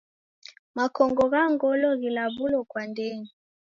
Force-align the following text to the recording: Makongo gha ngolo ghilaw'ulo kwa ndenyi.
Makongo 0.75 1.23
gha 1.31 1.43
ngolo 1.53 1.89
ghilaw'ulo 2.01 2.59
kwa 2.69 2.83
ndenyi. 2.91 3.27